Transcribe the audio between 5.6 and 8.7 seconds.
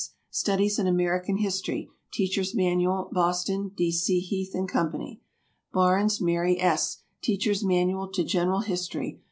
BARNES, MARY S. "Teachers' Manual to General